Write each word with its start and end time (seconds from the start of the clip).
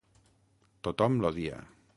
Tothom 0.87 1.21
l'odia. 1.27 1.63